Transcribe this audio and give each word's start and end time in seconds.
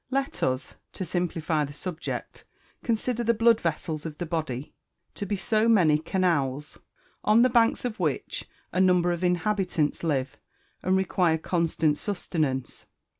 Let 0.09 0.41
us, 0.41 0.77
to 0.93 1.05
simplify 1.05 1.63
the 1.63 1.73
subject, 1.73 2.43
consider 2.83 3.23
the 3.23 3.35
blood 3.35 3.61
vessels 3.61 4.03
of 4.03 4.17
the 4.17 4.25
body 4.25 4.73
to 5.13 5.27
be 5.27 5.35
so 5.35 5.69
many 5.69 5.99
canals, 5.99 6.79
on 7.23 7.43
the 7.43 7.51
banks 7.51 7.85
of 7.85 7.99
which 7.99 8.47
a 8.73 8.81
number 8.81 9.11
of 9.11 9.23
inhabitants 9.23 10.03
live, 10.03 10.37
and 10.81 10.97
require 10.97 11.37
constant 11.37 11.99
sustenance. 11.99 12.87